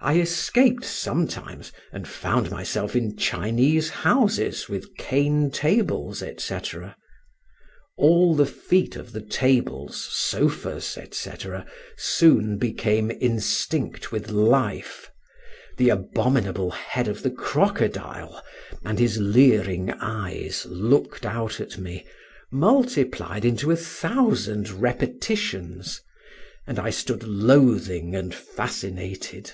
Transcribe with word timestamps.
I 0.00 0.20
escaped 0.20 0.84
sometimes, 0.84 1.72
and 1.90 2.06
found 2.06 2.50
myself 2.50 2.94
in 2.94 3.16
Chinese 3.16 3.88
houses, 3.88 4.68
with 4.68 4.94
cane 4.98 5.50
tables, 5.50 6.22
&c. 6.38 6.58
All 7.96 8.34
the 8.34 8.44
feet 8.44 8.96
of 8.96 9.12
the 9.12 9.22
tables, 9.22 9.96
sofas, 10.12 10.84
&c., 11.10 11.32
soon 11.96 12.58
became 12.58 13.10
instinct 13.18 14.12
with 14.12 14.28
life: 14.30 15.10
the 15.78 15.88
abominable 15.88 16.70
head 16.70 17.08
of 17.08 17.22
the 17.22 17.30
crocodile, 17.30 18.44
and 18.84 18.98
his 18.98 19.16
leering 19.16 19.90
eyes, 20.02 20.66
looked 20.66 21.24
out 21.24 21.60
at 21.62 21.78
me, 21.78 22.04
multiplied 22.52 23.46
into 23.46 23.70
a 23.70 23.76
thousand 23.76 24.68
repetitions; 24.68 26.02
and 26.66 26.78
I 26.78 26.90
stood 26.90 27.22
loathing 27.22 28.14
and 28.14 28.34
fascinated. 28.34 29.50